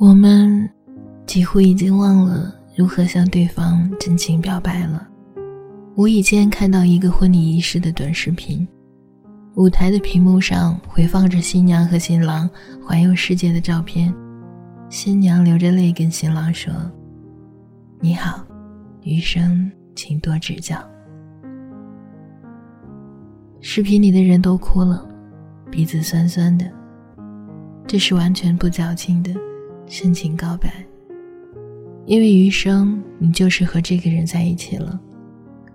[0.00, 0.66] 我们
[1.26, 5.06] 几乎已经忘了如何向对方真情表白了。
[5.94, 8.66] 无意间看到一个婚礼仪式的短视频，
[9.56, 12.48] 舞台的屏幕上回放着新娘和新郎
[12.82, 14.10] 环游世界的照片。
[14.88, 16.72] 新娘流着泪跟新郎说
[18.00, 18.42] ：“你好，
[19.02, 20.78] 余生请多指教。”
[23.60, 25.06] 视频里的人都哭了，
[25.70, 26.64] 鼻子酸酸的。
[27.86, 29.30] 这是完全不矫情的。
[29.90, 30.72] 深情告白，
[32.06, 34.98] 因为余生你就是和这个人在一起了，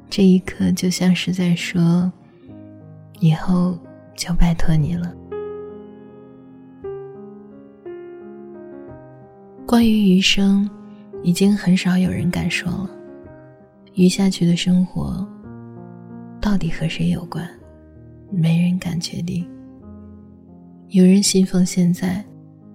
[0.09, 2.09] 这一刻就像是在说，
[3.19, 3.77] 以后
[4.15, 5.13] 就拜托你了。
[9.67, 10.67] 关于余生，
[11.21, 12.89] 已经很少有人敢说了。
[13.95, 15.27] 余下去的生活，
[16.39, 17.45] 到底和谁有关？
[18.31, 19.45] 没人敢确定。
[20.87, 22.23] 有人信奉现在。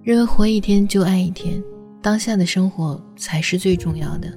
[0.03, 1.61] 认为活一天就爱一天，
[2.01, 4.27] 当下的生活才是最重要的。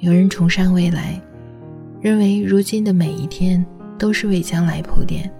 [0.00, 1.18] 有人崇尚未来，
[1.98, 3.64] 认为如今的每一天
[3.98, 5.32] 都是为将来铺垫，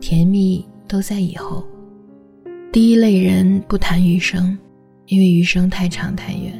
[0.00, 1.62] 甜蜜都在以后。
[2.72, 4.56] 第一类人不谈余生，
[5.04, 6.54] 因为余生太长太远；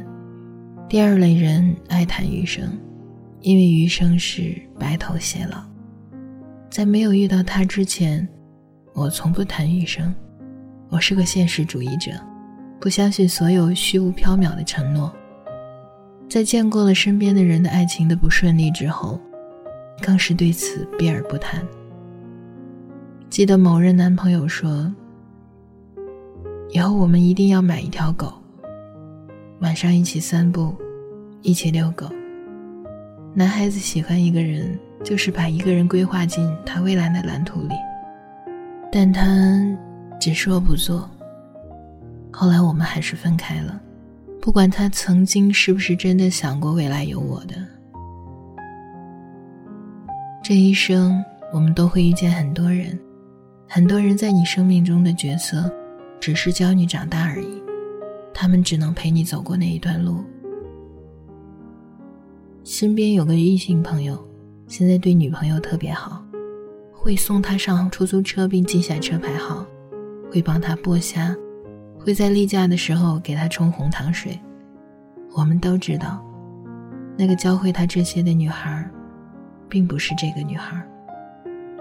[0.87, 2.69] 第二类人爱谈余生，
[3.41, 5.65] 因为余生是白头偕老。
[6.71, 8.29] 在没有遇到他之前，
[8.93, 10.15] 我从不谈余生，
[10.91, 12.13] 我是个现实主义者。
[12.85, 15.11] 不相信所有虚无缥缈的承诺。
[16.29, 19.19] 在见过了身边的人的爱情的不顺利之后，
[20.03, 21.67] 更是对此避而不谈。
[23.31, 24.95] 记得某任男朋友说
[26.69, 28.31] ：“以后我们一定要买一条狗，
[29.61, 30.77] 晚上一起散步，
[31.41, 32.07] 一起遛狗。”
[33.33, 37.75] 男孩子喜欢一个人，就是把一个人规划进他未来的蓝图里，
[38.93, 39.25] 但他
[40.21, 41.09] 只说不做。
[42.37, 43.81] 后来我们还是分开了，
[44.41, 47.55] 不管他曾经是不是真的想过未来有我的。
[50.43, 52.99] 这一生，我们都会遇见很多人，
[53.69, 55.73] 很多人在你生命中的角色，
[56.19, 57.63] 只是教你长大而已，
[58.35, 60.17] 他们只能陪你走过那一段路。
[62.65, 64.19] 身边有个异性朋友，
[64.67, 66.21] 现在对女朋友特别好，
[66.93, 69.65] 会送她上出租车并记下车牌号，
[70.33, 71.33] 会帮她剥虾。
[72.05, 74.39] 会在例假的时候给他冲红糖水。
[75.35, 76.23] 我们都知道，
[77.17, 78.87] 那个教会他这些的女孩，
[79.71, 80.87] 并不是这个女孩。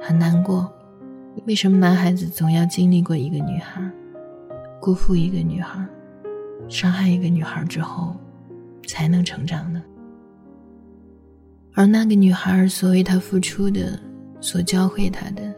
[0.02, 0.72] 很难过，
[1.46, 3.82] 为什么男孩子总要经历过一个女孩，
[4.80, 5.86] 辜负一个女孩，
[6.70, 8.16] 伤害一个女孩之后，
[8.88, 9.84] 才能成长呢？
[11.74, 14.00] 而那个女孩所为他付出的，
[14.40, 15.54] 所教会他的，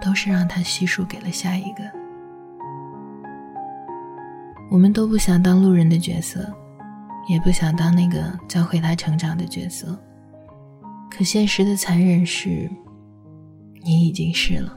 [0.00, 2.03] 都是让他悉数给了下一个。
[4.74, 6.52] 我们都不想当路人的角色，
[7.28, 9.96] 也不想当那个教会他成长的角色。
[11.08, 12.68] 可现实的残忍是，
[13.84, 14.76] 你已经是了。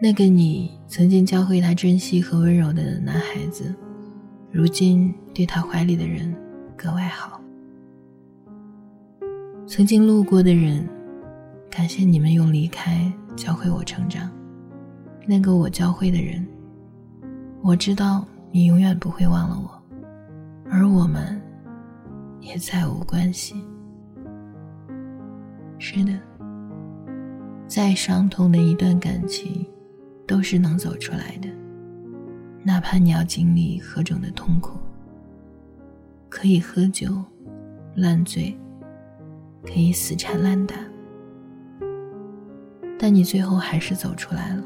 [0.00, 3.74] 那个你曾经教会他珍惜和温柔的男孩子，
[4.50, 6.34] 如今对他怀里的人
[6.74, 7.38] 格外好。
[9.66, 10.88] 曾经路过的人，
[11.68, 14.30] 感谢你们用离开教会我成长。
[15.26, 16.42] 那个我教会的人，
[17.60, 18.26] 我知道。
[18.54, 19.82] 你永远不会忘了我，
[20.70, 21.40] 而我们
[22.38, 23.56] 也再无关系。
[25.78, 26.12] 是的，
[27.66, 29.66] 再伤痛的一段感情，
[30.26, 31.48] 都是能走出来的，
[32.62, 34.78] 哪怕你要经历何种的痛苦。
[36.28, 37.24] 可以喝酒，
[37.94, 38.54] 烂醉，
[39.62, 40.76] 可以死缠烂打，
[42.98, 44.62] 但你最后还是走出来了。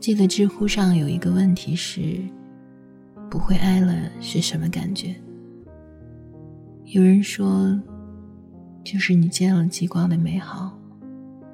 [0.00, 2.18] 记得知乎上有一个问题是：
[3.30, 5.14] 不会爱了是什么感觉？
[6.86, 7.78] 有人说，
[8.82, 10.74] 就是你见了极光的美好，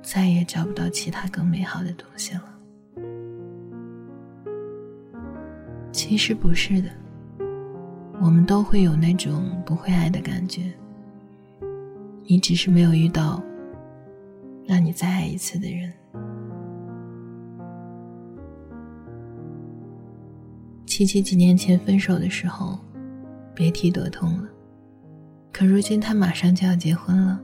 [0.00, 2.44] 再也找不到其他更美好的东西了。
[5.90, 6.88] 其实不是的，
[8.20, 10.72] 我们都会有那种不会爱的感觉，
[12.24, 13.42] 你只是没有遇到
[14.64, 15.92] 让你再爱一次的人。
[20.96, 22.78] 七七几年前分手的时候，
[23.54, 24.48] 别提多痛了。
[25.52, 27.38] 可如今他马上就要结婚了，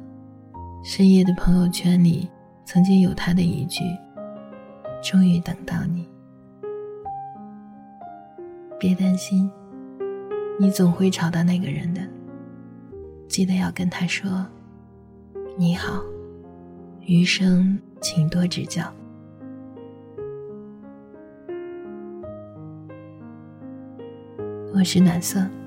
[0.83, 2.27] 深夜的朋友圈里
[2.65, 3.85] 曾经有他的一句
[5.05, 6.09] ：“终于等到你。”
[8.81, 9.51] 别担心，
[10.59, 12.01] 你总会找到那个人的。
[13.29, 14.47] 记得要跟他说
[15.59, 16.03] ：“你好，
[17.03, 18.91] 余生请多指教。”
[24.75, 25.62] 我是暖色。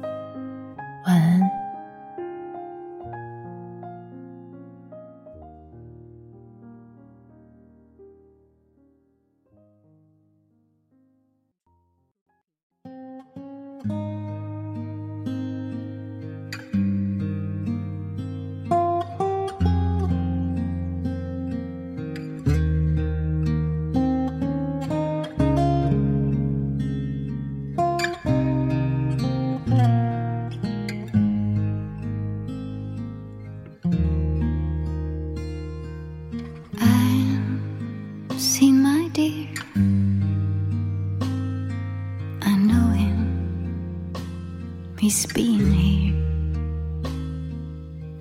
[45.05, 46.15] He's been here.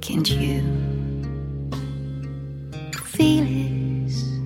[0.02, 0.60] Can't you
[3.06, 4.38] feel his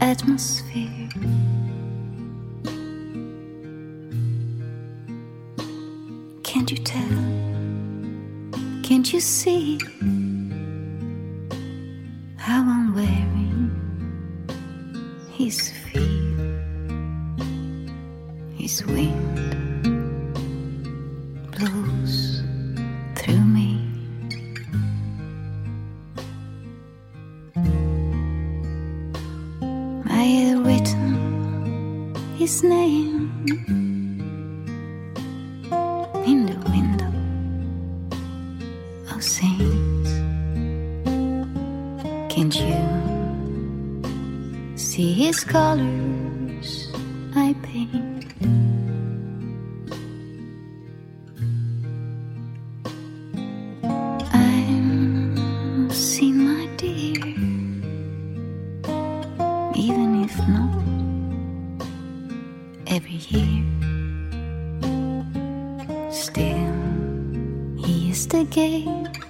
[0.00, 1.08] atmosphere?
[6.42, 7.22] Can't you tell?
[8.82, 9.78] Can't you see
[12.38, 13.70] how I'm wearing
[15.30, 16.34] his feet,
[18.58, 19.53] his wind?
[32.44, 33.32] His name.
[36.30, 37.12] In the window
[39.08, 40.10] of oh, saints.
[42.28, 42.84] Can't you
[44.76, 46.33] see his colors
[68.84, 69.23] Bye.